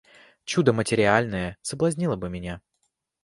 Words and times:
Чудо 0.45 0.73
матерьяльное 0.73 1.57
соблазнило 1.61 2.15
бы 2.15 2.27
меня. 2.27 2.59